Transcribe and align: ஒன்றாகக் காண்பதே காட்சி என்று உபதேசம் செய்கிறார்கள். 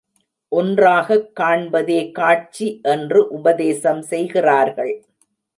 ஒன்றாகக் 0.49 1.31
காண்பதே 1.39 2.11
காட்சி 2.11 2.79
என்று 2.83 3.27
உபதேசம் 3.27 4.01
செய்கிறார்கள். 4.01 5.05